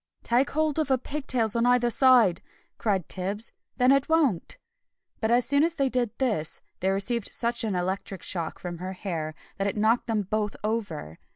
"Take 0.23 0.49
hold 0.49 0.79
of 0.79 0.87
her 0.89 0.97
pig 0.97 1.27
tails 1.27 1.55
on 1.55 1.67
either 1.67 1.91
side," 1.91 2.41
cried 2.79 3.07
Tibbs, 3.07 3.51
"then 3.77 3.91
it 3.91 4.09
won't." 4.09 4.57
But 5.19 5.29
as 5.29 5.45
soon 5.45 5.63
as 5.63 5.75
they 5.75 5.89
did 5.89 6.09
this, 6.17 6.59
they 6.79 6.89
received 6.89 7.31
such 7.31 7.63
an 7.63 7.75
electric 7.75 8.23
shock 8.23 8.57
from 8.57 8.79
her 8.79 8.93
hair 8.93 9.35
that 9.59 9.67
it 9.67 9.77
knocked 9.77 10.07
them 10.07 10.23
both 10.23 10.55
over! 10.63 11.19